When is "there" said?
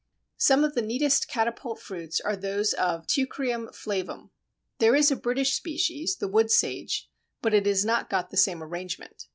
4.79-4.95